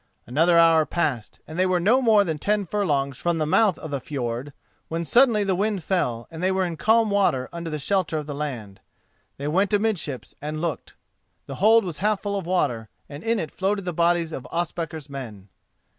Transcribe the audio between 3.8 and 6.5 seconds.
the fjord, when suddenly the wind fell, and